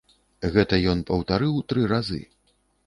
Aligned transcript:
Гэта 0.55 0.79
ён 0.93 1.05
паўтарыў 1.11 1.63
тры 1.73 1.81
разы. 1.95 2.21